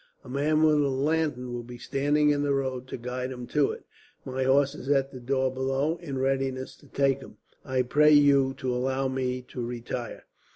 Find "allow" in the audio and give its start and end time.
8.73-9.07